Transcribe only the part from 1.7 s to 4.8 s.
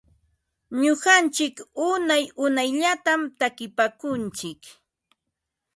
unay unayllatam takinpaakuntsik.